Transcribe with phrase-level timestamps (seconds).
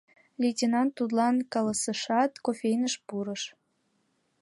[0.41, 3.43] —лейтенант тудлан каласышат, кофейньыш пурыш.